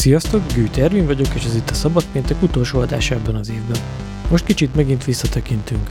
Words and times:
Sziasztok, 0.00 0.42
Gűt 0.54 0.76
Ervin 0.76 1.06
vagyok, 1.06 1.26
és 1.34 1.44
ez 1.44 1.54
itt 1.54 1.70
a 1.70 1.74
Szabad 1.74 2.04
Péntek 2.12 2.42
utolsó 2.42 2.78
adása 2.78 3.14
ebben 3.14 3.34
az 3.34 3.50
évben. 3.50 3.80
Most 4.30 4.44
kicsit 4.44 4.74
megint 4.74 5.04
visszatekintünk. 5.04 5.90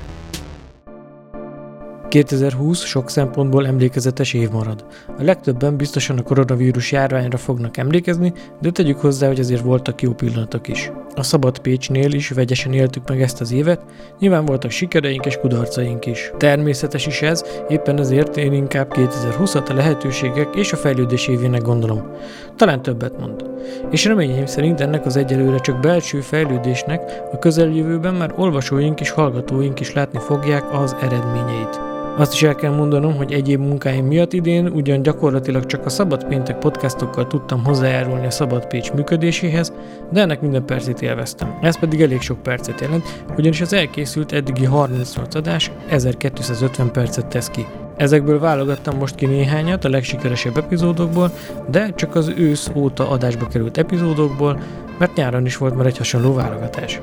2020 2.07 2.83
sok 2.83 3.09
szempontból 3.09 3.67
emlékezetes 3.67 4.33
év 4.33 4.49
marad. 4.49 4.85
A 5.17 5.23
legtöbben 5.23 5.77
biztosan 5.77 6.17
a 6.17 6.21
koronavírus 6.21 6.91
járványra 6.91 7.37
fognak 7.37 7.77
emlékezni, 7.77 8.33
de 8.61 8.69
tegyük 8.69 8.99
hozzá, 8.99 9.27
hogy 9.27 9.39
azért 9.39 9.61
voltak 9.61 10.01
jó 10.01 10.13
pillanatok 10.13 10.67
is. 10.67 10.91
A 11.15 11.23
Szabad 11.23 11.59
Pécsnél 11.59 12.11
is 12.11 12.29
vegyesen 12.29 12.73
éltük 12.73 13.09
meg 13.09 13.21
ezt 13.21 13.41
az 13.41 13.51
évet, 13.51 13.81
nyilván 14.19 14.45
voltak 14.45 14.71
sikereink 14.71 15.25
és 15.25 15.37
kudarcaink 15.37 16.05
is. 16.05 16.31
Természetes 16.37 17.07
is 17.07 17.21
ez, 17.21 17.43
éppen 17.67 17.99
ezért 17.99 18.37
én 18.37 18.53
inkább 18.53 18.93
2020-at 18.95 19.69
a 19.69 19.73
lehetőségek 19.73 20.55
és 20.55 20.73
a 20.73 20.77
fejlődés 20.77 21.27
évének 21.27 21.61
gondolom. 21.61 22.11
Talán 22.55 22.81
többet 22.81 23.19
mond. 23.19 23.49
És 23.89 24.05
reményeim 24.05 24.45
szerint 24.45 24.81
ennek 24.81 25.05
az 25.05 25.15
egyelőre 25.15 25.59
csak 25.59 25.79
belső 25.79 26.21
fejlődésnek 26.21 27.01
a 27.31 27.39
közeljövőben 27.39 28.13
már 28.13 28.33
olvasóink 28.35 28.99
és 28.99 29.09
hallgatóink 29.09 29.79
is 29.79 29.93
látni 29.93 30.19
fogják 30.19 30.73
az 30.73 30.95
eredményeit. 31.01 31.98
Azt 32.19 32.33
is 32.33 32.43
el 32.43 32.55
kell 32.55 32.71
mondanom, 32.71 33.15
hogy 33.15 33.31
egyéb 33.31 33.59
munkáim 33.59 34.05
miatt 34.05 34.33
idén 34.33 34.67
ugyan 34.67 35.01
gyakorlatilag 35.01 35.65
csak 35.65 35.85
a 35.85 35.89
Szabad 35.89 36.25
Péntek 36.25 36.57
podcastokkal 36.57 37.27
tudtam 37.27 37.65
hozzájárulni 37.65 38.25
a 38.25 38.31
Szabad 38.31 38.67
Pécs 38.67 38.91
működéséhez, 38.91 39.73
de 40.11 40.21
ennek 40.21 40.41
minden 40.41 40.65
percét 40.65 41.01
élveztem. 41.01 41.57
Ez 41.61 41.79
pedig 41.79 42.01
elég 42.01 42.21
sok 42.21 42.43
percet 42.43 42.81
jelent, 42.81 43.23
ugyanis 43.37 43.61
az 43.61 43.73
elkészült 43.73 44.31
eddigi 44.31 44.65
38 44.65 45.35
adás 45.35 45.71
1250 45.89 46.91
percet 46.91 47.27
tesz 47.27 47.49
ki. 47.49 47.65
Ezekből 47.97 48.39
válogattam 48.39 48.97
most 48.97 49.15
ki 49.15 49.25
néhányat 49.25 49.85
a 49.85 49.89
legsikeresebb 49.89 50.57
epizódokból, 50.57 51.31
de 51.71 51.89
csak 51.95 52.15
az 52.15 52.33
ősz 52.37 52.71
óta 52.75 53.09
adásba 53.09 53.47
került 53.47 53.77
epizódokból, 53.77 54.59
mert 54.97 55.15
nyáron 55.15 55.45
is 55.45 55.57
volt 55.57 55.75
már 55.75 55.85
egy 55.85 55.97
hasonló 55.97 56.33
válogatás. 56.33 57.01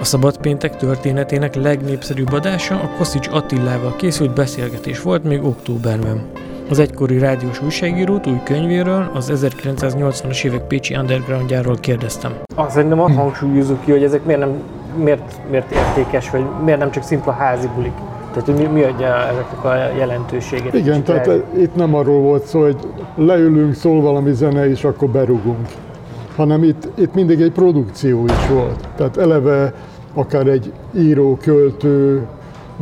A 0.00 0.04
Szabad 0.04 0.36
Péntek 0.36 0.76
történetének 0.76 1.54
legnépszerűbb 1.54 2.32
adása 2.32 2.74
a 2.74 2.90
Koszics 2.96 3.28
Attilával 3.28 3.96
készült 3.96 4.34
beszélgetés 4.34 5.02
volt 5.02 5.24
még 5.24 5.44
októberben. 5.44 6.22
Az 6.70 6.78
egykori 6.78 7.18
rádiós 7.18 7.62
újságírót 7.62 8.26
új 8.26 8.40
könyvéről, 8.44 9.10
az 9.14 9.32
1980-as 9.34 10.44
évek 10.44 10.66
Pécsi 10.66 10.96
undergroundjáról 10.96 11.76
kérdeztem. 11.76 12.32
Azt 12.54 12.70
szerintem 12.70 13.00
azt 13.00 13.14
hangsúlyozunk 13.14 13.84
ki, 13.84 13.90
hogy 13.90 14.02
ezek 14.02 14.24
miért, 14.24 14.40
nem, 14.40 14.62
miért, 15.02 15.40
miért 15.50 15.72
értékes, 15.72 16.30
vagy 16.30 16.44
miért 16.64 16.78
nem 16.78 16.90
csak 16.90 17.02
szimpla 17.02 17.32
házi 17.32 17.68
bulik. 17.74 17.94
Tehát 18.32 18.58
mi, 18.58 18.64
mi 18.64 18.82
adja 18.82 19.16
ezeknek 19.16 19.64
a 19.64 19.74
jelentőségét? 19.96 20.74
Igen, 20.74 21.02
tehát 21.02 21.26
el... 21.26 21.44
itt 21.56 21.74
nem 21.74 21.94
arról 21.94 22.20
volt 22.20 22.44
szó, 22.44 22.60
hogy 22.60 22.76
leülünk, 23.16 23.74
szól 23.74 24.00
valami 24.00 24.32
zene, 24.32 24.68
és 24.68 24.84
akkor 24.84 25.08
berugunk 25.08 25.68
hanem 26.36 26.62
itt, 26.62 26.88
itt 26.94 27.14
mindig 27.14 27.40
egy 27.40 27.52
produkció 27.52 28.24
is 28.24 28.48
volt. 28.48 28.88
Tehát 28.96 29.16
eleve 29.16 29.72
akár 30.14 30.46
egy 30.46 30.72
író, 30.96 31.38
költő 31.42 32.26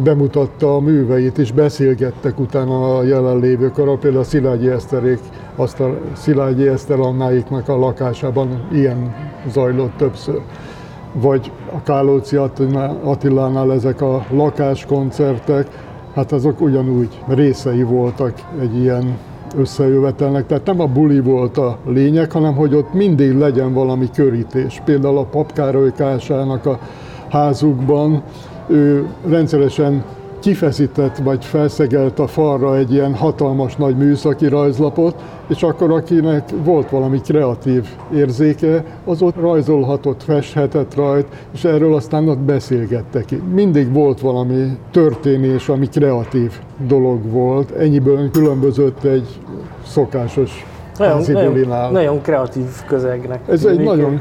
bemutatta 0.03 0.75
a 0.75 0.81
műveit, 0.81 1.39
és 1.39 1.53
beszélgettek 1.53 2.39
utána 2.39 2.97
a 2.97 3.03
jelenlévők 3.03 3.79
arra, 3.79 3.97
például 3.97 4.23
a 4.23 4.27
Szilágyi 4.27 4.69
Eszterék, 4.69 5.19
azt 5.57 5.81
a 5.81 5.99
Szilágyi 6.13 6.69
Eszter 6.69 6.99
Annáiknak 6.99 7.69
a 7.69 7.79
lakásában 7.79 8.69
ilyen 8.73 9.15
zajlott 9.53 9.97
többször. 9.97 10.41
Vagy 11.13 11.53
a 11.73 11.83
Kálóci 11.83 12.37
Attilánál 13.03 13.73
ezek 13.73 14.01
a 14.01 14.25
lakáskoncertek, 14.31 15.67
hát 16.15 16.33
azok 16.33 16.61
ugyanúgy 16.61 17.19
részei 17.29 17.83
voltak 17.83 18.33
egy 18.61 18.77
ilyen 18.77 19.19
összejövetelnek. 19.57 20.47
Tehát 20.47 20.67
nem 20.67 20.81
a 20.81 20.87
buli 20.87 21.21
volt 21.21 21.59
a 21.59 21.79
lényeg, 21.87 22.33
hanem 22.33 22.55
hogy 22.55 22.75
ott 22.75 22.93
mindig 22.93 23.39
legyen 23.39 23.73
valami 23.73 24.11
körítés. 24.15 24.83
Például 24.85 25.19
a 25.19 25.25
Papkároly 25.25 25.93
Kásának 25.93 26.67
a 26.67 26.79
házukban 27.31 28.23
ő 28.69 29.07
rendszeresen 29.29 30.05
kifeszített 30.41 31.17
vagy 31.17 31.45
felszegelt 31.45 32.19
a 32.19 32.27
falra 32.27 32.77
egy 32.77 32.93
ilyen 32.93 33.15
hatalmas 33.15 33.77
nagy 33.77 33.97
műszaki 33.97 34.47
rajzlapot, 34.47 35.15
és 35.49 35.63
akkor 35.63 35.91
akinek 35.91 36.49
volt 36.65 36.91
valami 36.91 37.21
kreatív 37.21 37.87
érzéke, 38.15 38.85
az 39.05 39.23
ott 39.23 39.37
rajzolhatott, 39.37 40.23
festhetett 40.23 40.95
rajt, 40.95 41.27
és 41.53 41.65
erről 41.65 41.95
aztán 41.95 42.29
ott 42.29 42.39
beszélgettek. 42.39 43.25
Mindig 43.55 43.93
volt 43.93 44.21
valami 44.21 44.79
történés, 44.91 45.69
ami 45.69 45.89
kreatív 45.89 46.53
dolog 46.87 47.31
volt, 47.31 47.71
ennyiből 47.71 48.31
különbözött 48.31 49.05
egy 49.05 49.27
szokásos 49.87 50.67
nagyon, 50.99 51.23
nagyon, 51.33 51.93
nagyon 51.93 52.21
kreatív 52.23 52.65
közegnek. 52.87 53.41
Ez 53.49 53.65
egy 53.65 53.81
nagyon, 53.81 54.21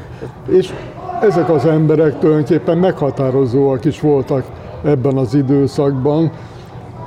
és 0.50 0.74
ezek 1.22 1.50
az 1.50 1.66
emberek 1.66 2.20
tulajdonképpen 2.20 2.78
meghatározóak 2.78 3.86
is 3.86 4.00
voltak 4.00 4.46
ebben 4.84 5.18
az 5.18 5.34
időszakban. 5.34 6.32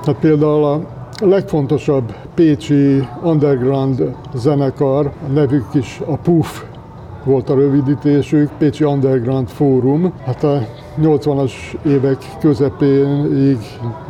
Hát 0.05 0.17
például 0.21 0.65
a 0.65 0.81
legfontosabb 1.21 2.15
pécsi 2.35 3.09
underground 3.23 4.15
zenekar, 4.35 5.07
a 5.07 5.33
nevük 5.33 5.67
is 5.73 6.01
a 6.07 6.17
PUF 6.17 6.65
volt 7.25 7.51
a 7.51 7.55
rövidítésük, 7.55 8.51
Pécsi 8.59 8.85
Underground 8.85 9.49
Fórum. 9.49 10.13
Hát 10.25 10.45
a 10.45 10.67
80-as 11.03 11.53
évek 11.87 12.17
közepéig 12.41 13.59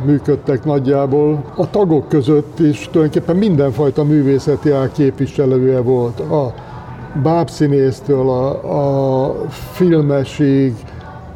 működtek 0.05 0.65
nagyjából. 0.65 1.43
A 1.55 1.69
tagok 1.69 2.07
között 2.07 2.59
is 2.59 2.89
tulajdonképpen 2.91 3.35
mindenfajta 3.35 4.03
művészeti 4.03 4.71
ág 4.71 4.91
képviselője 4.91 5.81
volt. 5.81 6.19
A 6.19 6.53
bábszínésztől 7.23 8.29
a, 8.29 9.25
a 9.25 9.35
filmesig, 9.49 10.73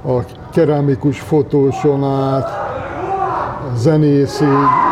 a 0.05 0.19
keramikus 0.51 1.19
fotóson 1.19 2.03
át, 2.03 2.47
a 3.73 3.77
zenészig, 3.77 4.47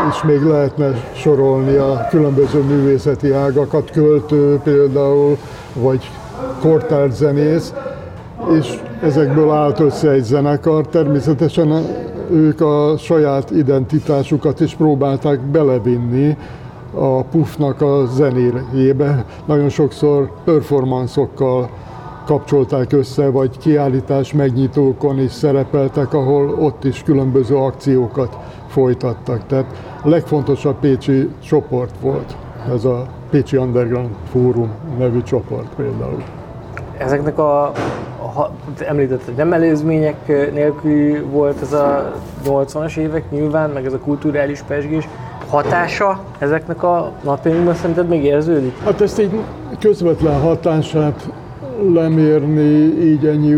és 0.10 0.24
még 0.24 0.42
lehetne 0.42 0.92
sorolni 1.14 1.76
a 1.76 2.08
különböző 2.10 2.62
művészeti 2.62 3.32
ágakat, 3.32 3.92
költő 3.92 4.60
például, 4.64 5.38
vagy 5.74 6.12
kortárs 6.62 7.14
zenész, 7.14 7.74
és 8.60 8.80
ezekből 9.02 9.52
állt 9.52 9.80
össze 9.80 10.10
egy 10.10 10.24
zenekar. 10.24 10.88
Természetesen 10.88 11.86
ők 12.32 12.62
a 12.62 12.98
saját 12.98 13.52
identitásukat 13.52 14.60
is 14.60 14.76
próbálták 14.76 15.40
belevinni 15.40 16.38
a 16.96 17.24
Puffnak 17.24 17.82
a 17.82 18.06
zenéjébe. 18.06 19.26
Nagyon 19.46 19.70
sokszor 19.70 20.32
performanszokkal 20.44 21.70
kapcsolták 22.26 22.92
össze, 22.92 23.30
vagy 23.30 23.58
kiállítás 23.58 24.34
megnyitókon 24.34 25.20
is 25.20 25.32
szerepeltek, 25.32 26.14
ahol 26.14 26.50
ott 26.50 26.84
is 26.84 27.04
különböző 27.04 27.56
akciókat 27.56 28.38
folytattak. 28.68 29.46
Tehát 29.46 29.66
legfontosabb 30.04 30.80
pécsi 30.80 31.30
csoport 31.44 31.96
volt 32.02 32.36
ez 32.74 32.86
a 32.86 33.06
Pécsi 33.30 33.58
Underground 33.58 34.10
Fórum 34.32 34.72
nevű 34.98 35.22
csoport 35.22 35.76
például. 35.76 36.24
Ezeknek 36.98 37.38
a, 37.38 37.64
a 37.66 38.52
említett, 38.88 39.26
hogy 39.26 39.34
nem 39.34 39.54
előzmények 39.54 40.28
nélkül 40.54 41.26
volt 41.26 41.62
ez 41.62 41.74
a 41.74 42.14
80-as 42.46 42.98
évek 42.98 43.32
nyilván, 43.32 43.70
meg 43.70 43.86
ez 43.86 43.94
a 43.94 44.00
kulturális 44.00 44.62
pesgés, 44.62 45.08
hatása 45.54 46.20
ezeknek 46.40 46.84
a 46.84 47.12
napjainkban 47.24 47.74
szerinted 47.74 48.08
még 48.08 48.24
érződik? 48.24 48.78
Hát 48.84 49.02
ezt 49.02 49.20
egy 49.20 49.32
közvetlen 49.80 50.42
hatását 50.42 51.30
lemérni 51.94 53.02
így 53.02 53.26
ennyi 53.26 53.54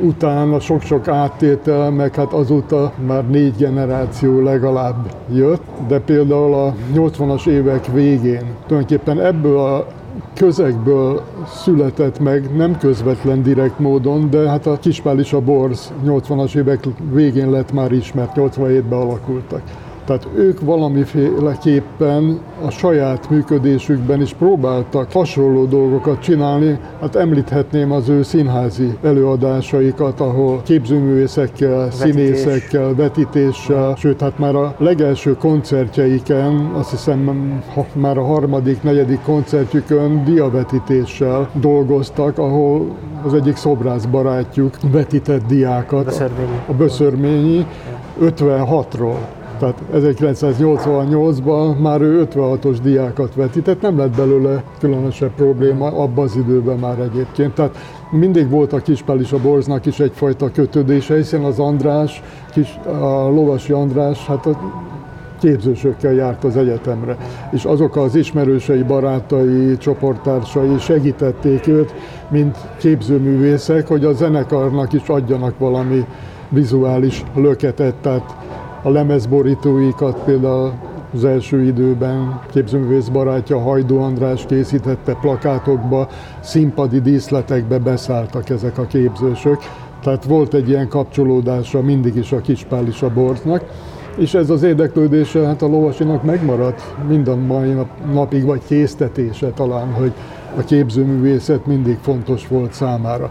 után 0.00 0.52
a 0.52 0.60
sok-sok 0.60 1.08
áttétel, 1.08 1.90
meg 1.90 2.14
hát 2.14 2.32
azóta 2.32 2.92
már 3.06 3.28
négy 3.28 3.56
generáció 3.56 4.40
legalább 4.40 5.14
jött, 5.32 5.62
de 5.88 6.00
például 6.00 6.54
a 6.54 6.74
80-as 6.94 7.46
évek 7.46 7.86
végén 7.92 8.44
tulajdonképpen 8.66 9.20
ebből 9.20 9.58
a 9.58 9.86
közegből 10.34 11.22
született 11.46 12.20
meg, 12.20 12.56
nem 12.56 12.78
közvetlen 12.78 13.42
direkt 13.42 13.78
módon, 13.78 14.30
de 14.30 14.48
hát 14.48 14.66
a 14.66 14.78
Kispál 14.78 15.18
is 15.18 15.32
a 15.32 15.40
Borz 15.40 15.92
80-as 16.06 16.56
évek 16.56 16.84
végén 17.12 17.50
lett 17.50 17.72
már 17.72 17.92
ismert, 17.92 18.32
87-ben 18.36 18.98
alakultak. 18.98 19.62
Tehát 20.08 20.28
ők 20.34 20.60
valamiféleképpen 20.60 22.40
a 22.64 22.70
saját 22.70 23.30
működésükben 23.30 24.20
is 24.20 24.34
próbáltak 24.34 25.12
hasonló 25.12 25.64
dolgokat 25.64 26.20
csinálni. 26.20 26.78
Hát 27.00 27.16
említhetném 27.16 27.92
az 27.92 28.08
ő 28.08 28.22
színházi 28.22 28.96
előadásaikat, 29.02 30.20
ahol 30.20 30.62
képzőművészekkel, 30.64 31.78
Vetítés. 31.78 31.98
színészekkel, 31.98 32.94
vetítéssel, 32.94 33.94
sőt, 33.96 34.20
hát 34.20 34.38
már 34.38 34.54
a 34.54 34.74
legelső 34.78 35.36
koncertjeiken, 35.36 36.70
azt 36.74 36.90
hiszem 36.90 37.52
már 37.92 38.18
a 38.18 38.24
harmadik, 38.24 38.82
negyedik 38.82 39.20
koncertjükön 39.24 40.24
diavetítéssel 40.24 41.50
dolgoztak, 41.60 42.38
ahol 42.38 42.96
az 43.24 43.34
egyik 43.34 43.56
szobrász 43.56 44.04
barátjuk 44.04 44.76
vetített 44.92 45.46
diákat. 45.46 46.04
Böszörményi. 46.04 46.60
A 46.66 46.72
Böszörményi 46.72 47.66
56-ról 48.20 49.16
Tehát 49.58 49.82
1988-ban 49.94 51.78
már 51.78 52.00
ő 52.00 52.28
56-os 52.34 52.76
diákat 52.82 53.34
vetített, 53.34 53.80
nem 53.80 53.98
lett 53.98 54.16
belőle 54.16 54.62
különösebb 54.78 55.32
probléma 55.34 55.86
abban 55.86 56.24
az 56.24 56.36
időben 56.36 56.78
már 56.78 56.98
egyébként. 56.98 57.54
Tehát 57.54 57.76
mindig 58.10 58.50
volt 58.50 58.72
a 58.72 58.78
Kispál 58.78 59.20
és 59.20 59.32
a 59.32 59.38
Borznak 59.38 59.86
is 59.86 60.00
egyfajta 60.00 60.50
kötődése, 60.50 61.14
hiszen 61.14 61.44
az 61.44 61.58
András, 61.58 62.22
kis, 62.52 62.78
a 62.86 63.28
Lovasi 63.28 63.72
András, 63.72 64.26
hát 64.26 64.46
a 64.46 64.58
képzősökkel 65.40 66.12
járt 66.12 66.44
az 66.44 66.56
egyetemre, 66.56 67.16
és 67.50 67.64
azok 67.64 67.96
az 67.96 68.14
ismerősei, 68.14 68.82
barátai, 68.82 69.76
csoporttársai 69.76 70.78
segítették 70.78 71.66
őt, 71.66 71.94
mint 72.30 72.56
képzőművészek, 72.78 73.86
hogy 73.86 74.04
a 74.04 74.12
zenekarnak 74.12 74.92
is 74.92 75.08
adjanak 75.08 75.58
valami 75.58 76.04
vizuális 76.48 77.24
löketet, 77.34 77.94
tehát 77.94 78.36
a 78.88 78.90
lemezborítóikat 78.90 80.18
például 80.24 80.72
az 81.14 81.24
első 81.24 81.62
időben 81.62 82.40
képzőművész 82.52 83.08
barátja 83.08 83.58
Hajdó 83.58 84.02
András 84.02 84.46
készítette 84.46 85.14
plakátokba, 85.14 86.08
színpadi 86.40 87.00
díszletekbe 87.00 87.78
beszálltak 87.78 88.48
ezek 88.48 88.78
a 88.78 88.86
képzősök, 88.86 89.58
tehát 90.02 90.24
volt 90.24 90.54
egy 90.54 90.68
ilyen 90.68 90.88
kapcsolódása 90.88 91.82
mindig 91.82 92.16
is 92.16 92.32
a 92.32 92.40
Kispál 92.40 92.86
is 92.86 93.02
a 93.02 93.12
Borznak, 93.12 93.64
és 94.16 94.34
ez 94.34 94.50
az 94.50 94.62
érdeklődése 94.62 95.46
hát 95.46 95.62
a 95.62 95.66
lovasinak 95.66 96.22
megmaradt 96.22 96.94
minden 97.08 97.38
mai 97.38 97.74
napig, 98.12 98.44
vagy 98.44 98.60
késztetése 98.66 99.50
talán, 99.50 99.92
hogy 99.92 100.12
a 100.56 100.60
képzőművészet 100.60 101.66
mindig 101.66 101.98
fontos 102.00 102.48
volt 102.48 102.72
számára. 102.72 103.30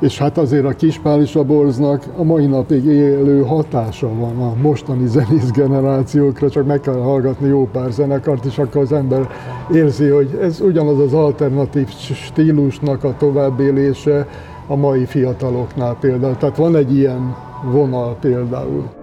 És 0.00 0.18
hát 0.18 0.38
azért 0.38 0.64
a 0.64 0.70
Kispál 0.70 1.20
és 1.20 1.34
a 1.36 1.44
Borznak 1.44 2.02
a 2.16 2.22
mai 2.22 2.46
napig 2.46 2.84
élő 2.84 3.42
hatása 3.42 4.08
van 4.14 4.38
a 4.42 4.54
mostani 4.62 5.06
zenész 5.06 5.50
generációkra, 5.50 6.50
csak 6.50 6.66
meg 6.66 6.80
kell 6.80 6.94
hallgatni 7.00 7.48
jó 7.48 7.68
pár 7.72 7.90
zenekart, 7.90 8.44
és 8.44 8.58
akkor 8.58 8.82
az 8.82 8.92
ember 8.92 9.28
érzi, 9.72 10.08
hogy 10.08 10.38
ez 10.42 10.60
ugyanaz 10.60 10.98
az 10.98 11.12
alternatív 11.12 11.88
stílusnak 12.14 13.04
a 13.04 13.14
továbbélése 13.18 14.26
a 14.66 14.76
mai 14.76 15.04
fiataloknál 15.04 15.96
például. 16.00 16.36
Tehát 16.36 16.56
van 16.56 16.76
egy 16.76 16.96
ilyen 16.96 17.36
vonal 17.72 18.16
például. 18.20 18.97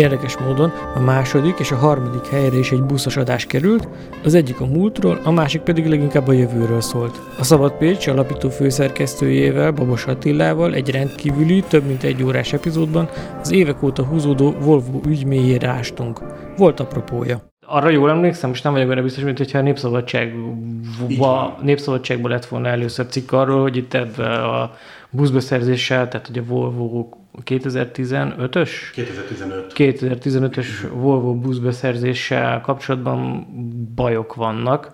Érdekes 0.00 0.36
módon 0.36 0.72
a 0.94 1.00
második 1.00 1.58
és 1.58 1.70
a 1.70 1.76
harmadik 1.76 2.26
helyre 2.26 2.58
is 2.58 2.72
egy 2.72 2.82
buszos 2.82 3.16
adás 3.16 3.46
került, 3.46 3.88
az 4.24 4.34
egyik 4.34 4.60
a 4.60 4.66
múltról, 4.66 5.20
a 5.24 5.30
másik 5.30 5.60
pedig 5.60 5.86
leginkább 5.86 6.28
a 6.28 6.32
jövőről 6.32 6.80
szólt. 6.80 7.20
A 7.38 7.44
Szabad 7.44 7.72
Pécs 7.72 8.06
alapító 8.06 8.48
főszerkesztőjével, 8.48 9.70
Babos 9.70 10.06
Attilával 10.06 10.74
egy 10.74 10.90
rendkívüli, 10.90 11.64
több 11.68 11.84
mint 11.86 12.02
egy 12.02 12.22
órás 12.22 12.52
epizódban 12.52 13.08
az 13.40 13.50
évek 13.50 13.82
óta 13.82 14.04
húzódó 14.04 14.50
Volvo 14.50 15.00
ügy 15.06 15.26
mélyére 15.26 15.68
ástunk. 15.68 16.20
Volt 16.56 16.80
apropója 16.80 17.48
arra 17.66 17.88
jól 17.88 18.10
emlékszem, 18.10 18.48
most 18.48 18.64
nem 18.64 18.72
vagyok 18.72 18.88
benne 18.88 19.02
biztos, 19.02 19.24
mint 19.24 19.38
hogyha 19.38 19.58
a 19.58 19.62
Népszabadságba, 19.62 21.58
Népszabadságba 21.62 22.28
lett 22.28 22.46
volna 22.46 22.68
először 22.68 23.06
cikk 23.06 23.32
arról, 23.32 23.62
hogy 23.62 23.76
itt 23.76 23.94
ebben 23.94 24.40
a 24.40 24.72
buszbeszerzéssel, 25.10 26.08
tehát 26.08 26.26
hogy 26.26 26.38
a 26.38 26.44
Volvo 26.44 27.08
2015-ös? 27.44 28.70
2015. 28.94 29.72
2015-ös 29.76 30.66
Volvo 30.92 31.34
buszbeszerzéssel 31.34 32.60
kapcsolatban 32.60 33.46
bajok 33.94 34.34
vannak. 34.34 34.92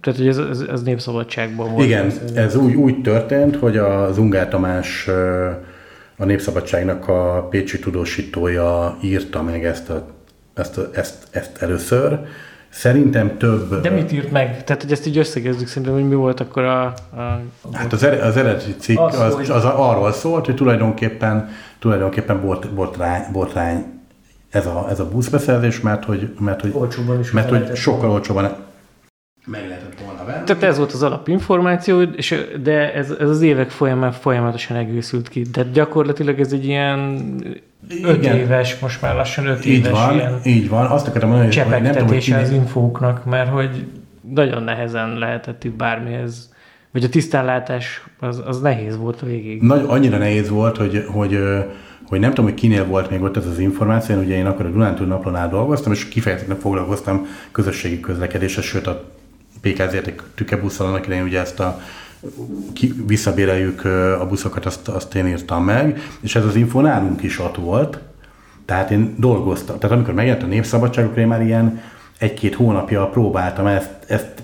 Tehát, 0.00 0.18
hogy 0.18 0.28
ez, 0.28 0.38
ez, 0.38 0.60
ez 0.60 0.82
népszabadságban 0.82 1.72
volt. 1.72 1.86
Igen, 1.86 2.12
ez 2.34 2.56
úgy, 2.56 2.74
úgy 2.74 3.00
történt, 3.00 3.56
hogy 3.56 3.76
az 3.76 4.18
Ungár 4.18 4.48
Tamás 4.48 5.08
a 6.16 6.24
Népszabadságnak 6.24 7.08
a 7.08 7.46
pécsi 7.50 7.78
tudósítója 7.78 8.98
írta 9.02 9.42
meg 9.42 9.64
ezt, 9.64 9.90
a, 9.90 10.06
ezt, 10.54 10.78
a, 10.78 10.90
ezt, 10.92 11.26
ezt 11.30 11.62
először, 11.62 12.20
Szerintem 12.72 13.38
több... 13.38 13.80
De 13.80 13.90
mit 13.90 14.12
írt 14.12 14.30
meg? 14.30 14.64
Tehát, 14.64 14.82
hogy 14.82 14.92
ezt 14.92 15.06
így 15.06 15.18
összegezzük 15.18 15.68
szerintem, 15.68 15.92
hogy 15.92 16.08
mi 16.08 16.14
volt 16.14 16.40
akkor 16.40 16.62
a... 16.62 16.84
a... 16.84 17.40
Hát 17.72 17.92
az, 17.92 18.02
az 18.02 18.36
eredeti 18.36 18.74
cikk 18.78 18.98
az, 18.98 19.18
az, 19.18 19.34
az, 19.34 19.50
az 19.50 19.64
arról 19.64 20.12
szólt, 20.12 20.46
hogy 20.46 20.54
tulajdonképpen, 20.54 21.48
tulajdonképpen 21.78 22.40
bort, 22.40 22.74
botrány, 22.74 23.22
botrány 23.32 23.84
ez 24.50 24.66
a, 24.66 24.86
ez 24.90 25.00
a 25.00 25.08
buszbeszerzés, 25.08 25.80
mert 25.80 26.04
hogy, 26.04 26.34
mert, 26.38 26.60
hogy, 26.60 26.74
is 27.20 27.30
mert, 27.30 27.48
hogy 27.48 27.76
sokkal 27.76 28.10
olcsóban 28.10 28.56
meg 29.46 29.68
lehetett 29.68 30.00
volna 30.04 30.24
venni. 30.24 30.44
Tehát 30.44 30.62
ez 30.62 30.78
volt 30.78 30.92
az 30.92 31.02
alapinformáció, 31.02 32.00
és, 32.00 32.44
de 32.62 32.94
ez, 32.94 33.10
ez 33.10 33.28
az 33.28 33.42
évek 33.42 33.70
folyamán 33.70 34.12
folyamatosan 34.12 34.76
egészült 34.76 35.28
ki. 35.28 35.42
De 35.42 35.62
gyakorlatilag 35.72 36.40
ez 36.40 36.52
egy 36.52 36.64
ilyen 36.64 37.20
öt 38.02 38.16
Igen. 38.16 38.36
éves, 38.36 38.78
most 38.78 39.02
már 39.02 39.14
lassan 39.14 39.46
öt 39.46 39.64
így 39.64 39.72
éves 39.72 39.90
van, 39.90 40.14
ilyen 40.14 40.40
így 40.44 40.68
van. 40.68 40.86
Azt 40.86 41.06
akarom 41.06 41.28
mondani, 41.30 41.56
hogy 41.56 41.82
nem 41.82 41.92
tudom, 41.92 42.06
hogy 42.06 42.34
az 42.42 42.50
infóknak, 42.50 43.24
mert 43.24 43.50
hogy 43.50 43.86
nagyon 44.34 44.62
nehezen 44.62 45.18
lehetett 45.18 45.64
itt 45.64 45.74
bármihez 45.74 46.50
vagy 46.92 47.04
a 47.04 47.08
tisztánlátás 47.08 48.04
az, 48.20 48.42
az 48.46 48.60
nehéz 48.60 48.96
volt 48.96 49.22
a 49.22 49.26
végig. 49.26 49.62
Nagy, 49.62 49.84
annyira 49.86 50.18
nehéz 50.18 50.48
volt, 50.48 50.76
hogy, 50.76 51.04
hogy, 51.08 51.38
hogy 52.06 52.20
nem 52.20 52.28
tudom, 52.28 52.44
hogy 52.44 52.54
kinél 52.54 52.86
volt 52.86 53.10
még 53.10 53.22
ott 53.22 53.36
ez 53.36 53.46
az 53.46 53.58
információ, 53.58 54.20
ugye 54.20 54.36
én 54.36 54.46
akkor 54.46 54.66
a 54.66 54.70
Dunántúl 54.70 55.06
naplónál 55.06 55.48
dolgoztam, 55.48 55.92
és 55.92 56.08
kifejezetten 56.08 56.58
foglalkoztam 56.58 57.26
közösségi 57.52 58.00
közlekedéssel, 58.00 58.62
sőt 58.62 58.86
a 58.86 59.04
PKZ 59.60 59.96
tükebusszal 60.34 60.86
annak 60.86 61.06
idején 61.06 61.24
ugye 61.24 61.40
ezt 61.40 61.60
a 61.60 61.80
ki, 62.72 62.94
visszabéreljük 63.06 63.84
a 64.20 64.26
buszokat, 64.28 64.66
azt, 64.66 64.88
azt 64.88 65.14
én 65.14 65.26
írtam 65.26 65.64
meg, 65.64 66.00
és 66.20 66.36
ez 66.36 66.44
az 66.44 66.54
info 66.56 66.80
nálunk 66.80 67.22
is 67.22 67.38
ott 67.38 67.56
volt, 67.56 67.98
tehát 68.64 68.90
én 68.90 69.14
dolgoztam. 69.18 69.78
Tehát 69.78 69.96
amikor 69.96 70.14
megjelent 70.14 70.42
a 70.42 70.46
népszabadságokra, 70.46 71.20
én 71.20 71.26
már 71.26 71.42
ilyen 71.42 71.80
egy-két 72.18 72.54
hónapja 72.54 73.06
próbáltam 73.06 73.66
ezt, 73.66 73.90
ezt 74.06 74.42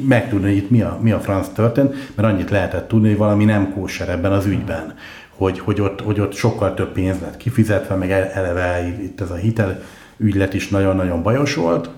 megtudni, 0.00 0.46
hogy 0.46 0.56
itt 0.56 0.70
mi 0.70 0.80
a, 0.80 0.98
mi 1.02 1.10
a 1.10 1.20
franc 1.20 1.48
történt, 1.48 1.94
mert 2.14 2.28
annyit 2.28 2.50
lehetett 2.50 2.88
tudni, 2.88 3.08
hogy 3.08 3.16
valami 3.16 3.44
nem 3.44 3.72
kóser 3.72 4.08
ebben 4.08 4.32
az 4.32 4.46
ügyben. 4.46 4.94
Hogy, 5.36 5.58
hogy, 5.58 5.80
ott, 5.80 6.00
hogy 6.00 6.20
ott 6.20 6.32
sokkal 6.32 6.74
több 6.74 6.92
pénz 6.92 7.20
lett 7.20 7.36
kifizetve, 7.36 7.94
meg 7.94 8.10
eleve 8.10 8.96
itt 9.02 9.20
ez 9.20 9.30
a 9.30 9.34
hitel 9.34 9.82
ügylet 10.16 10.54
is 10.54 10.68
nagyon-nagyon 10.68 11.22
bajos 11.22 11.54
volt. 11.54 11.90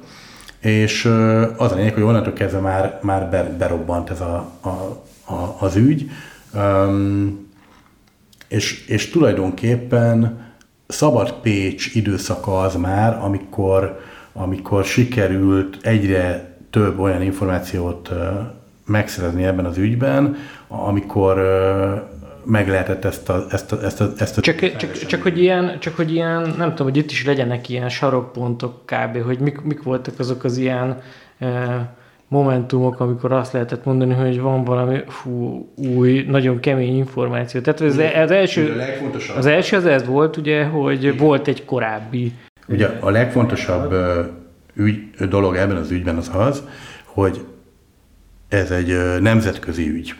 És 0.60 1.04
az 1.56 1.72
a 1.72 1.74
lényeg, 1.74 1.94
hogy 1.94 2.02
onnantól 2.02 2.32
kezdve 2.32 2.60
már, 2.60 2.98
már 3.02 3.54
berobbant 3.58 4.10
ez 4.10 4.20
a, 4.20 4.50
a, 4.62 5.02
a, 5.26 5.64
az 5.64 5.76
ügy, 5.76 6.10
um, 6.54 7.48
és, 8.48 8.86
és 8.86 9.10
tulajdonképpen 9.10 10.44
Szabad 10.86 11.32
Pécs 11.32 11.94
időszaka 11.94 12.60
az 12.60 12.74
már, 12.74 13.18
amikor, 13.22 14.00
amikor 14.32 14.84
sikerült 14.84 15.78
egyre 15.82 16.56
több 16.70 16.98
olyan 16.98 17.22
információt 17.22 18.10
megszerezni 18.86 19.44
ebben 19.44 19.64
az 19.64 19.76
ügyben, 19.76 20.36
amikor 20.68 21.38
meg 22.44 22.68
lehetett 22.68 23.04
ezt 23.04 23.28
a, 23.28 23.44
ezt 23.50 23.72
a, 23.72 23.82
ezt 23.84 24.00
a, 24.00 24.12
ezt 24.18 24.38
a 24.38 24.40
csak, 24.40 24.76
csak, 24.76 24.92
csak, 24.92 25.22
hogy 25.22 25.38
ilyen, 25.38 25.78
csak 25.80 25.96
hogy 25.96 26.12
ilyen, 26.12 26.54
nem 26.58 26.70
tudom, 26.70 26.86
hogy 26.86 26.96
itt 26.96 27.10
is 27.10 27.24
legyenek 27.24 27.68
ilyen 27.68 27.88
sarokpontok 27.88 28.86
kb., 28.86 29.22
hogy 29.24 29.38
mik, 29.38 29.60
mik 29.60 29.82
voltak 29.82 30.18
azok 30.18 30.44
az 30.44 30.56
ilyen 30.56 31.00
e, 31.38 31.96
momentumok, 32.28 33.00
amikor 33.00 33.32
azt 33.32 33.52
lehetett 33.52 33.84
mondani, 33.84 34.14
hogy 34.14 34.40
van 34.40 34.64
valami 34.64 35.00
fú, 35.08 35.68
új, 35.76 36.24
nagyon 36.28 36.60
kemény 36.60 36.96
információ. 36.96 37.60
Tehát 37.60 37.80
az, 37.80 37.92
az, 37.96 38.30
első, 38.30 38.82
az 39.36 39.46
első 39.46 39.76
az 39.76 39.86
ez 39.86 40.06
volt, 40.06 40.36
ugye, 40.36 40.64
hogy 40.64 41.02
Igen. 41.02 41.16
volt 41.16 41.48
egy 41.48 41.64
korábbi. 41.64 42.32
Ugye 42.68 42.86
a 43.00 43.10
legfontosabb 43.10 43.94
ügy, 44.74 45.10
dolog 45.28 45.56
ebben 45.56 45.76
az 45.76 45.90
ügyben 45.90 46.16
az 46.16 46.30
az, 46.34 46.62
hogy 47.04 47.44
ez 48.48 48.70
egy 48.70 49.20
nemzetközi 49.20 49.88
ügy. 49.88 50.14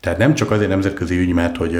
Tehát 0.00 0.18
nem 0.18 0.34
csak 0.34 0.50
azért 0.50 0.70
nemzetközi 0.70 1.18
ügy, 1.18 1.32
mert 1.32 1.56
hogy 1.56 1.78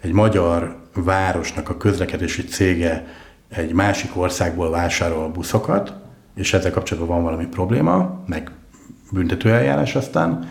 egy 0.00 0.12
magyar 0.12 0.76
városnak 0.94 1.68
a 1.68 1.76
közlekedési 1.76 2.44
cége 2.44 3.06
egy 3.48 3.72
másik 3.72 4.16
országból 4.16 4.70
vásárol 4.70 5.28
buszokat, 5.28 5.92
és 6.34 6.52
ezzel 6.52 6.70
kapcsolatban 6.70 7.14
van 7.14 7.24
valami 7.24 7.46
probléma, 7.46 8.22
meg 8.26 8.50
büntetőeljárás 9.12 9.94
aztán, 9.94 10.48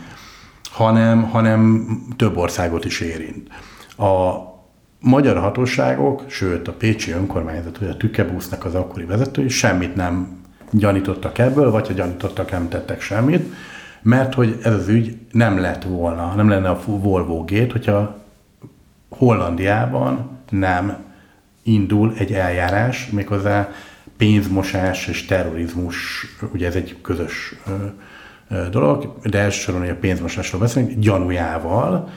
hanem, 0.71 1.23
hanem 1.23 1.87
több 2.15 2.37
országot 2.37 2.85
is 2.85 2.99
érint. 2.99 3.49
A 3.97 4.39
magyar 4.99 5.37
hatóságok, 5.37 6.23
sőt 6.27 6.67
a 6.67 6.73
Pécsi 6.73 7.11
önkormányzat, 7.11 7.77
vagy 7.77 7.89
a 7.89 7.97
Tükebusznak 7.97 8.65
az 8.65 8.75
akkori 8.75 9.05
vezetői 9.05 9.47
semmit 9.47 9.95
nem 9.95 10.39
gyanítottak 10.71 11.37
ebből, 11.37 11.71
vagy 11.71 11.87
ha 11.87 11.93
gyanítottak, 11.93 12.51
nem 12.51 12.69
tettek 12.69 13.01
semmit, 13.01 13.53
mert 14.01 14.33
hogy 14.33 14.59
ez 14.63 14.73
az 14.73 14.87
ügy 14.87 15.17
nem 15.31 15.59
lett 15.59 15.83
volna, 15.83 16.33
nem 16.35 16.49
lenne 16.49 16.69
a 16.69 16.81
Volvo 16.85 17.43
gét, 17.43 17.71
hogyha 17.71 18.19
Hollandiában 19.09 20.39
nem 20.49 20.97
indul 21.63 22.13
egy 22.17 22.33
eljárás, 22.33 23.09
méghozzá 23.09 23.69
pénzmosás 24.17 25.07
és 25.07 25.25
terrorizmus, 25.25 26.25
ugye 26.53 26.67
ez 26.67 26.75
egy 26.75 27.01
közös 27.01 27.55
dolog, 28.71 29.13
de 29.23 29.39
elsősorban 29.39 29.89
a 29.89 29.93
pénzmosásról 29.93 30.61
beszélünk, 30.61 30.99
gyanújával. 30.99 32.09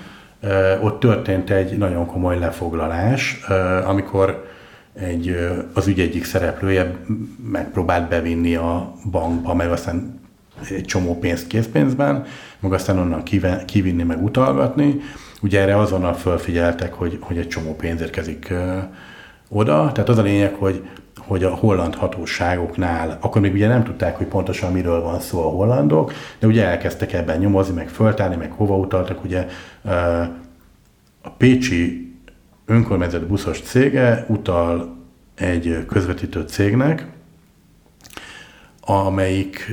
Ott 0.83 1.00
történt 1.00 1.50
egy 1.50 1.79
nagyon 1.79 2.07
komoly 2.07 2.38
lefoglalás, 2.38 3.41
amikor 3.85 4.45
egy, 4.95 5.37
az 5.73 5.87
ügy 5.87 6.00
egyik 6.00 6.25
szereplője 6.25 6.97
megpróbált 7.50 8.09
bevinni 8.09 8.55
a 8.55 8.93
bankba, 9.11 9.55
meg 9.55 9.71
aztán 9.71 10.21
egy 10.71 10.85
csomó 10.85 11.19
pénzt 11.19 11.47
készpénzben, 11.47 12.25
meg 12.61 12.73
aztán 12.73 12.99
onnan 12.99 13.23
kivinni, 13.67 14.03
meg 14.03 14.23
utalgatni. 14.23 15.00
Ugye 15.43 15.61
erre 15.61 15.79
azonnal 15.79 16.14
felfigyeltek, 16.14 16.95
hogy, 16.95 17.19
hogy 17.21 17.38
egy 17.38 17.49
csomó 17.49 17.75
pénz 17.75 18.00
érkezik 18.00 18.53
oda. 19.49 19.93
Tehát 19.93 20.09
az 20.09 20.19
a 20.19 20.23
lényeg, 20.23 20.55
hogy, 20.55 20.88
hogy 21.26 21.45
a 21.45 21.54
holland 21.54 21.95
hatóságoknál, 21.95 23.19
akkor 23.21 23.40
még 23.40 23.52
ugye 23.52 23.69
nem 23.69 23.85
tudták, 23.85 24.16
hogy 24.16 24.26
pontosan 24.26 24.73
miről 24.73 25.02
van 25.02 25.21
szó 25.21 25.38
a 25.47 25.49
hollandok, 25.49 26.12
de 26.38 26.47
ugye 26.47 26.64
elkezdtek 26.66 27.12
ebben 27.12 27.38
nyomozni, 27.38 27.75
meg 27.75 27.88
föltárni, 27.88 28.37
meg 28.37 28.52
hova 28.52 28.76
utaltak. 28.76 29.25
Ugye 29.25 29.47
a 31.23 31.31
Pécsi 31.37 32.12
önkormányzat 32.66 33.26
buszos 33.26 33.61
cége 33.61 34.25
utal 34.28 34.97
egy 35.35 35.85
közvetítő 35.88 36.40
cégnek, 36.40 37.07
amelyik, 38.81 39.73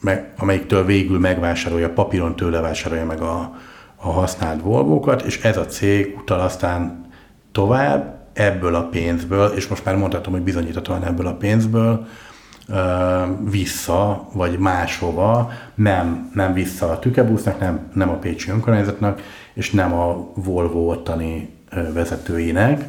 meg, 0.00 0.32
amelyiktől 0.36 0.84
végül 0.84 1.18
megvásárolja, 1.18 1.90
papíron 1.92 2.36
tőle 2.36 2.60
vásárolja 2.60 3.06
meg 3.06 3.20
a, 3.20 3.56
a 3.96 4.10
használt 4.10 4.60
volvókat, 4.60 5.22
és 5.22 5.42
ez 5.42 5.56
a 5.56 5.66
cég 5.66 6.16
utal 6.18 6.40
aztán 6.40 7.06
tovább 7.52 8.19
ebből 8.32 8.74
a 8.74 8.82
pénzből, 8.82 9.52
és 9.56 9.68
most 9.68 9.84
már 9.84 9.96
mondhatom, 9.96 10.32
hogy 10.32 10.42
bizonyíthatóan 10.42 11.04
ebből 11.04 11.26
a 11.26 11.34
pénzből 11.34 12.06
vissza, 13.50 14.28
vagy 14.32 14.58
máshova, 14.58 15.50
nem, 15.74 16.30
nem 16.34 16.52
vissza 16.52 16.90
a 16.90 16.98
tükebusznak, 16.98 17.60
nem, 17.60 17.90
nem 17.94 18.08
a 18.08 18.16
Pécsi 18.16 18.50
önkormányzatnak, 18.50 19.22
és 19.54 19.70
nem 19.70 19.92
a 19.92 20.32
Volvo 20.34 20.90
ottani 20.90 21.54
vezetőinek, 21.92 22.84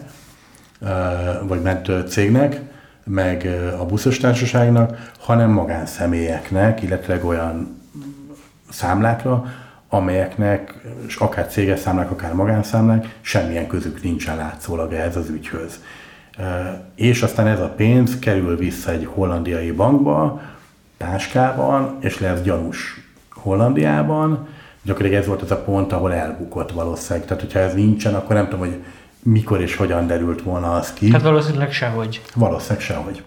vagy 1.48 1.62
mentő 1.62 2.02
cégnek, 2.02 2.62
meg 3.04 3.50
a 3.80 3.86
buszos 3.86 4.18
társaságnak, 4.18 5.12
hanem 5.20 5.52
magánszemélyeknek, 5.52 6.82
illetve 6.82 7.20
olyan 7.24 7.82
számlákra, 8.70 9.46
amelyeknek, 9.94 10.82
és 11.08 11.16
akár 11.16 11.48
céges 11.48 11.80
számlák, 11.80 12.12
akár 12.12 12.34
magánszámlák, 12.34 13.18
semmilyen 13.22 13.68
közük 13.68 14.04
nincsen 14.04 14.38
látszólag 14.38 14.94
ehhez 14.94 15.16
az 15.16 15.30
ügyhöz. 15.30 15.80
És 16.96 17.22
aztán 17.22 17.48
ez 17.48 17.60
a 17.60 17.70
pénz 17.70 18.20
kerül 18.20 18.58
vissza 18.58 18.92
egy 18.92 19.08
hollandiai 19.14 19.72
bankba, 19.72 20.42
táskában, 20.98 21.98
és 22.00 22.20
lesz 22.20 22.42
gyanús 22.42 23.10
Hollandiában. 23.30 24.48
Gyakorlatilag 24.82 25.22
ez 25.22 25.28
volt 25.28 25.42
az 25.42 25.52
a 25.52 25.58
pont, 25.58 25.92
ahol 25.92 26.14
elbukott 26.14 26.72
valószínűleg. 26.72 27.28
Tehát, 27.28 27.44
hogyha 27.44 27.60
ez 27.60 27.74
nincsen, 27.74 28.16
akkor 28.16 28.36
nem 28.36 28.44
tudom, 28.44 28.60
hogy 28.60 28.84
mikor 29.24 29.62
és 29.62 29.76
hogyan 29.76 30.08
derült 30.08 30.42
volna 30.42 30.72
az 30.72 30.94
ki. 30.94 31.12
Hát 31.12 31.22
valószínűleg 31.22 31.72
sehogy. 31.72 32.22
Valószínűleg 32.36 32.84
sehogy. 32.84 33.24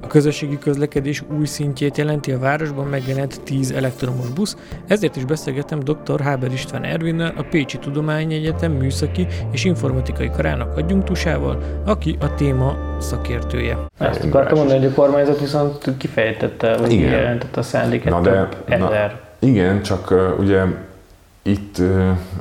A 0.00 0.06
közösségi 0.06 0.58
közlekedés 0.58 1.22
új 1.38 1.44
szintjét 1.44 1.96
jelenti 1.96 2.32
a 2.32 2.38
városban 2.38 2.86
megjelent 2.86 3.40
10 3.42 3.70
elektromos 3.70 4.28
busz, 4.28 4.56
ezért 4.86 5.16
is 5.16 5.24
beszélgetem 5.24 5.78
dr. 5.78 6.20
Háber 6.20 6.52
István 6.52 6.84
Ervinnel, 6.84 7.32
a 7.36 7.42
Pécsi 7.50 7.78
Tudományegyetem 7.78 8.72
műszaki 8.72 9.26
és 9.50 9.64
informatikai 9.64 10.30
karának 10.30 10.76
adjunktusával, 10.76 11.82
aki 11.86 12.16
a 12.20 12.34
téma 12.34 12.76
szakértője. 12.98 13.78
Ezt 13.98 14.24
akartam 14.24 14.58
mondani, 14.58 14.78
hogy 14.78 14.88
a 14.88 14.94
kormányzat 14.94 15.40
viszont 15.40 15.96
kifejtette, 15.96 16.76
vagy 16.76 17.00
jelentette 17.00 17.60
a 17.60 17.62
szándéket 17.62 18.12
na 18.12 18.20
de, 18.20 18.48
Na, 18.76 18.90
igen, 19.38 19.82
csak 19.82 20.10
uh, 20.10 20.38
ugye 20.38 20.62
itt, 21.46 21.76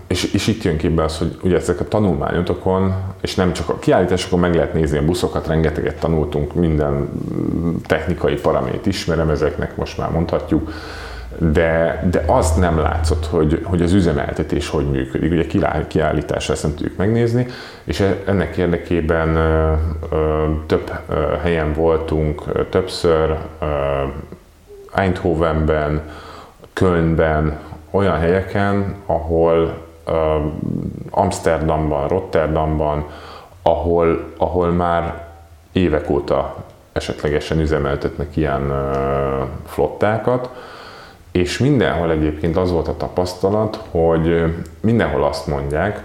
és, 0.08 0.34
és 0.34 0.48
itt 0.48 0.64
jön 0.64 0.78
képbe 0.78 1.04
az, 1.04 1.18
hogy 1.18 1.38
ugye 1.42 1.56
ezek 1.56 1.80
a 1.80 1.88
tanulmányotokon, 1.88 2.94
és 3.22 3.36
nem 3.36 3.54
csak 3.54 3.70
a 3.70 3.80
kiállításokon 3.80 4.40
meg 4.40 4.56
lehet 4.56 4.74
nézni 4.74 4.98
a 4.98 5.06
buszokat, 5.06 5.48
rengeteget 5.48 6.00
tanultunk, 6.00 6.54
minden 6.54 7.10
technikai 7.86 8.34
paramét 8.34 8.86
ismerem, 8.86 9.30
ezeknek 9.30 9.76
most 9.76 9.98
már 9.98 10.12
mondhatjuk, 10.12 10.72
de, 11.38 12.04
de 12.12 12.24
azt 12.26 12.58
nem 12.60 12.80
látszott, 12.80 13.26
hogy, 13.26 13.62
hogy 13.64 13.82
az 13.82 13.94
üzemeltetés 13.94 14.70
hogy 14.70 14.90
működik. 14.90 15.32
Ugye 15.32 15.46
kiállításra 15.88 16.54
ezt 16.54 16.64
nem 16.64 16.76
tudjuk 16.76 16.98
megnézni, 16.98 17.48
és 17.84 18.00
e, 18.00 18.22
ennek 18.26 18.58
érdekében 18.58 19.36
ö, 19.36 19.74
ö, 20.12 20.46
több 20.66 20.92
ö, 21.10 21.14
helyen 21.42 21.74
voltunk, 21.74 22.44
többször 22.70 23.38
ö, 23.60 23.66
Eindhovenben, 24.94 26.02
Kölnben, 26.74 27.60
olyan 27.96 28.18
helyeken, 28.18 28.96
ahol 29.06 29.84
Amsterdamban, 31.10 32.08
Rotterdamban, 32.08 33.06
ahol, 33.62 34.34
ahol 34.38 34.72
már 34.72 35.28
évek 35.72 36.10
óta 36.10 36.56
esetlegesen 36.92 37.60
üzemeltetnek 37.60 38.38
ilyen 38.38 38.74
flottákat, 39.66 40.50
és 41.32 41.58
mindenhol 41.58 42.12
egyébként 42.12 42.58
az 42.58 42.72
volt 42.72 42.88
a 42.88 42.98
tapasztalat, 42.98 43.80
hogy 43.92 44.56
mindenhol 44.80 45.24
azt 45.24 45.48
mondják, 45.48 46.04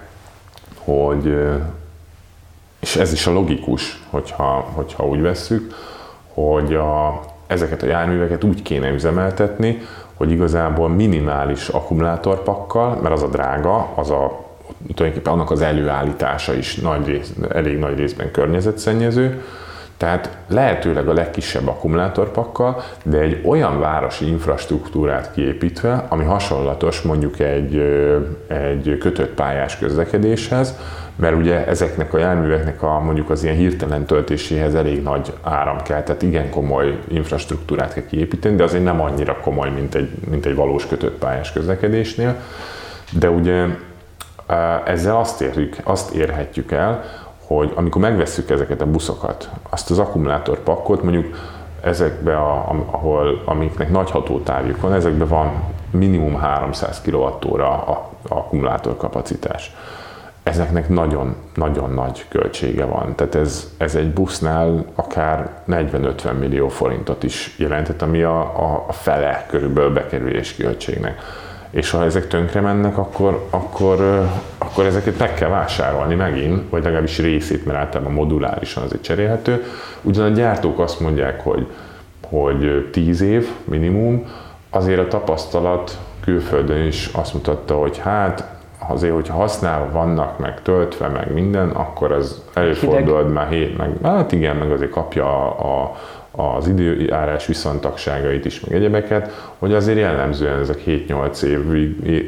hogy, 0.78 1.34
és 2.80 2.96
ez 2.96 3.12
is 3.12 3.26
a 3.26 3.32
logikus, 3.32 4.02
hogyha, 4.10 4.70
hogyha 4.74 5.06
úgy 5.06 5.20
vesszük, 5.20 5.74
hogy 6.34 6.74
a, 6.74 7.20
ezeket 7.50 7.82
a 7.82 7.86
járműveket 7.86 8.44
úgy 8.44 8.62
kéne 8.62 8.90
üzemeltetni, 8.90 9.78
hogy 10.14 10.30
igazából 10.30 10.88
minimális 10.88 11.68
akkumulátorpakkal, 11.68 12.98
mert 13.02 13.14
az 13.14 13.22
a 13.22 13.28
drága, 13.28 13.92
az 13.94 14.10
a 14.10 14.48
tulajdonképpen 14.94 15.32
annak 15.32 15.50
az 15.50 15.60
előállítása 15.60 16.54
is 16.54 16.74
nagy 16.76 17.06
rész, 17.06 17.32
elég 17.52 17.78
nagy 17.78 17.98
részben 17.98 18.30
környezetszennyező, 18.30 19.42
tehát 20.00 20.36
lehetőleg 20.48 21.08
a 21.08 21.12
legkisebb 21.12 21.68
akkumulátorpakkal, 21.68 22.82
de 23.02 23.18
egy 23.18 23.40
olyan 23.44 23.80
városi 23.80 24.28
infrastruktúrát 24.28 25.32
kiépítve, 25.32 26.06
ami 26.08 26.24
hasonlatos 26.24 27.00
mondjuk 27.02 27.38
egy, 27.38 27.76
egy 28.46 28.96
kötött 29.00 29.34
pályás 29.34 29.78
közlekedéshez, 29.78 30.76
mert 31.16 31.36
ugye 31.36 31.66
ezeknek 31.66 32.14
a 32.14 32.18
járműveknek 32.18 32.82
a 32.82 33.00
mondjuk 33.00 33.30
az 33.30 33.42
ilyen 33.42 33.56
hirtelen 33.56 34.04
töltéséhez 34.04 34.74
elég 34.74 35.02
nagy 35.02 35.32
áram 35.42 35.82
kell, 35.82 36.02
tehát 36.02 36.22
igen 36.22 36.50
komoly 36.50 36.98
infrastruktúrát 37.08 37.92
kell 37.92 38.06
kiépíteni, 38.06 38.56
de 38.56 38.62
azért 38.62 38.84
nem 38.84 39.00
annyira 39.00 39.36
komoly, 39.40 39.70
mint 39.70 39.94
egy, 39.94 40.10
mint 40.30 40.46
egy 40.46 40.54
valós 40.54 40.86
kötött 40.86 41.18
pályás 41.18 41.52
közlekedésnél. 41.52 42.36
De 43.12 43.30
ugye 43.30 43.66
ezzel 44.84 45.16
azt, 45.16 45.40
érjük, 45.40 45.76
azt 45.82 46.14
érhetjük 46.14 46.72
el, 46.72 47.04
hogy 47.56 47.72
amikor 47.74 48.00
megvesszük 48.00 48.50
ezeket 48.50 48.80
a 48.80 48.86
buszokat, 48.86 49.50
azt 49.70 49.90
az 49.90 49.98
akkumulátorpakkot 49.98 51.02
mondjuk 51.02 51.36
ezekbe, 51.82 52.36
a, 52.36 52.68
ahol, 52.90 53.42
amiknek 53.44 53.90
nagy 53.90 54.10
hatótávjuk 54.10 54.80
van, 54.80 54.92
ezekben 54.92 55.28
van 55.28 55.52
minimum 55.90 56.34
300 56.34 57.00
kWh 57.00 57.60
a, 57.60 58.10
akkumulátor 58.28 58.96
kapacitás. 58.96 59.74
Ezeknek 60.42 60.88
nagyon-nagyon 60.88 61.90
nagy 61.90 62.26
költsége 62.28 62.84
van. 62.84 63.14
Tehát 63.14 63.34
ez, 63.34 63.70
ez 63.76 63.94
egy 63.94 64.12
busznál 64.12 64.84
akár 64.94 65.62
40-50 65.68 66.38
millió 66.38 66.68
forintot 66.68 67.22
is 67.22 67.54
jelentett, 67.58 68.02
ami 68.02 68.22
a, 68.22 68.40
a, 68.40 68.84
a 68.88 68.92
fele 68.92 69.46
körülbelül 69.48 69.92
bekerülési 69.92 70.62
költségnek 70.62 71.22
és 71.70 71.90
ha 71.90 72.04
ezek 72.04 72.28
tönkre 72.28 72.60
mennek, 72.60 72.98
akkor, 72.98 73.46
akkor, 73.50 74.28
akkor 74.70 74.84
ezeket 74.84 75.18
meg 75.18 75.34
kell 75.34 75.48
vásárolni 75.48 76.14
megint, 76.14 76.70
vagy 76.70 76.82
legalábbis 76.82 77.18
részét, 77.18 77.66
mert 77.66 77.78
általában 77.78 78.12
modulárisan 78.12 78.82
azért 78.82 79.02
cserélhető. 79.02 79.64
Ugyan 80.02 80.24
a 80.24 80.34
gyártók 80.34 80.78
azt 80.78 81.00
mondják, 81.00 81.40
hogy, 81.40 81.66
hogy 82.28 82.88
10 82.92 83.20
év 83.20 83.48
minimum, 83.64 84.26
azért 84.70 84.98
a 84.98 85.08
tapasztalat 85.08 85.98
külföldön 86.24 86.86
is 86.86 87.10
azt 87.12 87.34
mutatta, 87.34 87.74
hogy 87.74 87.98
hát 87.98 88.58
azért, 88.88 89.14
hogyha 89.14 89.36
használva 89.36 89.92
vannak, 89.92 90.38
meg 90.38 90.62
töltve, 90.62 91.08
meg 91.08 91.32
minden, 91.32 91.70
akkor 91.70 92.12
az 92.12 92.42
előfordul 92.54 93.22
már 93.22 93.48
hét, 93.48 93.76
meg 93.76 93.90
hát 94.02 94.32
igen, 94.32 94.56
meg 94.56 94.70
azért 94.70 94.90
kapja 94.90 95.26
a, 95.26 95.82
a 95.82 95.96
az 96.40 96.68
időjárás 96.68 97.46
viszontagságait 97.46 98.44
is, 98.44 98.60
meg 98.60 98.74
egyebeket, 98.74 99.52
hogy 99.58 99.74
azért 99.74 99.98
jellemzően 99.98 100.60
ezek 100.60 100.82
7-8 100.86 101.42
év, 101.42 101.74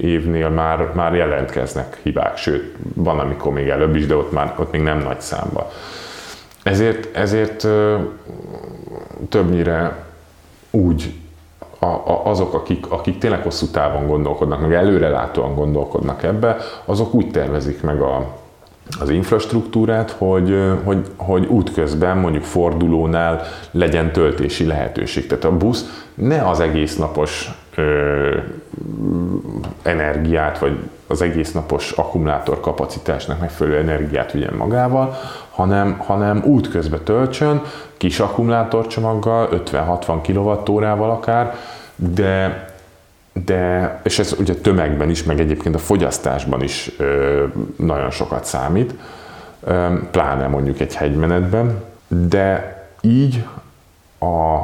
évnél 0.04 0.48
már, 0.48 0.92
már 0.94 1.14
jelentkeznek 1.14 2.00
hibák, 2.02 2.36
sőt, 2.36 2.74
van 2.94 3.18
amikor 3.18 3.52
még 3.52 3.68
előbb 3.68 3.96
is, 3.96 4.06
de 4.06 4.16
ott, 4.16 4.32
már, 4.32 4.54
ott 4.58 4.72
még 4.72 4.82
nem 4.82 4.98
nagy 4.98 5.20
számba. 5.20 5.70
Ezért, 6.62 7.16
ezért 7.16 7.66
többnyire 9.28 10.04
úgy 10.70 11.12
a, 11.78 11.86
a, 11.86 12.20
azok, 12.24 12.54
akik, 12.54 12.90
akik 12.90 13.18
tényleg 13.18 13.42
hosszú 13.42 13.66
távon 13.66 14.06
gondolkodnak, 14.06 14.60
meg 14.60 14.74
előrelátóan 14.74 15.54
gondolkodnak 15.54 16.22
ebbe, 16.22 16.56
azok 16.84 17.14
úgy 17.14 17.30
tervezik 17.30 17.82
meg 17.82 18.00
a, 18.00 18.40
az 19.00 19.10
infrastruktúrát, 19.10 20.10
hogy, 20.10 20.56
hogy, 20.84 21.06
hogy 21.16 21.46
útközben, 21.46 22.16
mondjuk 22.16 22.44
fordulónál 22.44 23.42
legyen 23.70 24.12
töltési 24.12 24.66
lehetőség. 24.66 25.26
Tehát 25.26 25.44
a 25.44 25.56
busz 25.56 26.04
ne 26.14 26.48
az 26.48 26.60
egész 26.60 26.96
napos 26.96 27.50
ö, 27.74 28.36
energiát, 29.82 30.58
vagy 30.58 30.78
az 31.06 31.22
egész 31.22 31.52
napos 31.52 31.90
akkumulátor 31.90 32.60
kapacitásnak 32.60 33.40
megfelelő 33.40 33.76
energiát 33.76 34.32
vigyen 34.32 34.54
magával, 34.54 35.16
hanem, 35.50 35.98
hanem 35.98 36.42
útközben 36.44 37.00
töltsön, 37.04 37.62
kis 37.96 38.20
akkumulátorcsomaggal, 38.20 39.48
50-60 39.72 40.18
kWh-val 40.22 41.10
akár, 41.10 41.54
de, 41.96 42.71
de, 43.32 44.00
és 44.02 44.18
ez 44.18 44.36
ugye 44.38 44.54
tömegben 44.54 45.10
is, 45.10 45.22
meg 45.22 45.40
egyébként 45.40 45.74
a 45.74 45.78
fogyasztásban 45.78 46.62
is 46.62 46.90
ö, 46.98 47.44
nagyon 47.76 48.10
sokat 48.10 48.44
számít, 48.44 48.94
ö, 49.60 49.98
pláne 50.10 50.46
mondjuk 50.46 50.80
egy 50.80 50.94
hegymenetben, 50.94 51.84
de 52.08 52.76
így 53.00 53.44
a, 54.18 54.58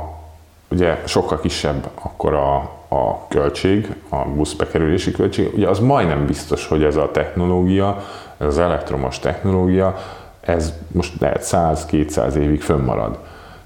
ugye 0.68 1.02
sokkal 1.04 1.40
kisebb 1.40 1.88
akkor 1.94 2.34
a, 2.34 2.56
a 2.88 3.26
költség, 3.28 3.94
a 4.08 4.16
buszbekerülési 4.16 5.10
költség, 5.10 5.50
ugye 5.54 5.68
az 5.68 5.78
majdnem 5.78 6.26
biztos, 6.26 6.66
hogy 6.66 6.84
ez 6.84 6.96
a 6.96 7.10
technológia, 7.10 8.04
ez 8.38 8.46
az 8.46 8.58
elektromos 8.58 9.18
technológia, 9.18 9.96
ez 10.40 10.72
most 10.92 11.20
lehet 11.20 11.42
100-200 11.44 12.34
évig 12.34 12.62
fönnmarad. 12.62 13.18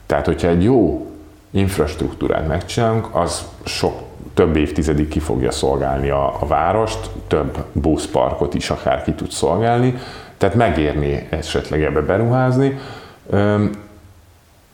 Tehát, 0.07 0.27
hogyha 0.27 0.49
egy 0.49 0.65
jó 0.65 1.07
infrastruktúrát 1.51 2.49
megcsinálunk, 2.49 3.09
az 3.13 3.45
sok 3.65 3.95
több 4.35 4.57
évtizedig 4.57 5.09
ki 5.09 5.19
fogja 5.19 5.51
szolgálni 5.51 6.11
a, 6.11 6.37
a 6.41 6.47
várost, 6.47 7.11
több 7.27 7.65
buszparkot 7.73 8.55
is 8.55 8.71
akár 8.71 9.03
ki 9.03 9.13
tud 9.13 9.31
szolgálni, 9.31 9.95
tehát 10.37 10.55
megérni 10.55 11.27
esetleg 11.31 11.83
ebbe 11.83 12.01
beruházni, 12.01 12.79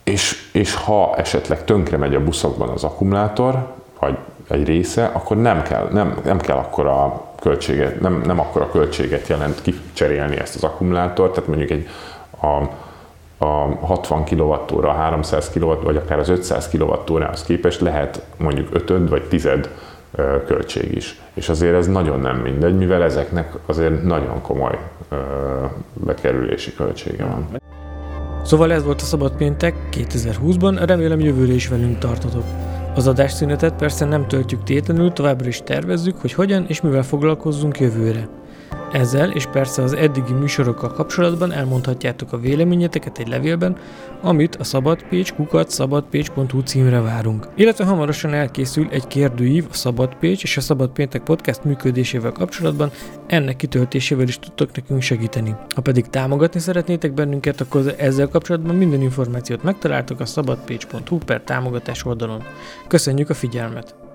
és, 0.04 0.48
és 0.52 0.74
ha 0.74 1.14
esetleg 1.16 1.64
tönkre 1.64 1.96
megy 1.96 2.14
a 2.14 2.24
buszokban 2.24 2.68
az 2.68 2.84
akkumulátor, 2.84 3.66
vagy 4.00 4.16
egy 4.48 4.64
része, 4.64 5.04
akkor 5.04 5.36
nem 5.36 5.62
kell, 5.62 5.88
nem, 5.92 6.20
nem 6.24 6.38
kell 6.38 6.56
akkor 6.56 6.86
a 6.86 7.24
költséget, 7.40 8.00
nem, 8.00 8.22
nem 8.26 8.40
akkor 8.40 8.62
a 8.62 8.70
költséget 8.70 9.26
jelent 9.26 9.62
kicserélni 9.62 10.36
ezt 10.36 10.54
az 10.54 10.64
akkumulátort, 10.64 11.32
tehát 11.32 11.48
mondjuk 11.48 11.70
egy 11.70 11.88
a, 12.40 12.62
a 13.38 13.46
60 13.86 14.24
kWh, 14.24 14.86
300 14.86 15.50
kW, 15.50 15.82
vagy 15.82 15.96
akár 15.96 16.18
az 16.18 16.28
500 16.28 16.68
kWh-hoz 16.68 17.42
képest 17.42 17.80
lehet 17.80 18.22
mondjuk 18.36 18.68
ötöd 18.72 19.08
vagy 19.08 19.22
tized 19.22 19.68
költség 20.46 20.96
is. 20.96 21.20
És 21.34 21.48
azért 21.48 21.74
ez 21.74 21.86
nagyon 21.86 22.20
nem 22.20 22.36
mindegy, 22.36 22.76
mivel 22.76 23.02
ezeknek 23.02 23.52
azért 23.66 24.02
nagyon 24.02 24.42
komoly 24.42 24.78
bekerülési 25.92 26.74
költsége 26.74 27.24
van. 27.24 27.46
Szóval 28.44 28.72
ez 28.72 28.84
volt 28.84 29.00
a 29.00 29.04
Szabad 29.04 29.32
Péntek 29.32 29.74
2020-ban, 29.92 30.82
remélem 30.86 31.20
jövőre 31.20 31.52
is 31.52 31.68
velünk 31.68 31.98
tartotok. 31.98 32.44
Az 32.94 33.06
adásszünetet 33.06 33.74
persze 33.74 34.04
nem 34.04 34.26
töltjük 34.26 34.62
tétlenül, 34.62 35.12
továbbra 35.12 35.48
is 35.48 35.62
tervezzük, 35.64 36.20
hogy 36.20 36.32
hogyan 36.32 36.64
és 36.68 36.80
mivel 36.80 37.02
foglalkozzunk 37.02 37.80
jövőre. 37.80 38.28
Ezzel 38.92 39.30
és 39.30 39.46
persze 39.46 39.82
az 39.82 39.92
eddigi 39.92 40.32
műsorokkal 40.32 40.92
kapcsolatban 40.92 41.52
elmondhatjátok 41.52 42.32
a 42.32 42.38
véleményeteket 42.38 43.18
egy 43.18 43.28
levélben, 43.28 43.76
amit 44.22 44.56
a 44.56 44.64
szabadpécs 44.64 45.32
kukat 45.32 45.70
szabadpécs.hu 45.70 46.60
címre 46.60 47.00
várunk. 47.00 47.48
Illetve 47.54 47.84
hamarosan 47.84 48.34
elkészül 48.34 48.88
egy 48.90 49.06
kérdőív 49.06 49.66
a 49.70 49.74
Szabadpécs 49.74 50.42
és 50.42 50.56
a 50.56 50.60
Szabad 50.60 50.90
podcast 51.24 51.64
működésével 51.64 52.32
kapcsolatban, 52.32 52.90
ennek 53.26 53.56
kitöltésével 53.56 54.28
is 54.28 54.38
tudtok 54.38 54.76
nekünk 54.76 55.02
segíteni. 55.02 55.54
Ha 55.74 55.80
pedig 55.80 56.06
támogatni 56.06 56.60
szeretnétek 56.60 57.12
bennünket, 57.12 57.60
akkor 57.60 57.94
ezzel 57.98 58.28
kapcsolatban 58.28 58.74
minden 58.74 59.02
információt 59.02 59.62
megtaláltok 59.62 60.20
a 60.20 60.26
szabadpécs.hu 60.26 61.18
per 61.18 61.40
támogatás 61.40 62.04
oldalon. 62.04 62.42
Köszönjük 62.86 63.30
a 63.30 63.34
figyelmet! 63.34 64.07